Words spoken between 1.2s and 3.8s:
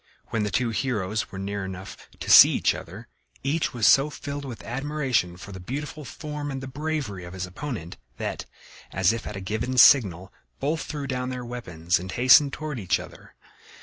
were near enough to see each other, each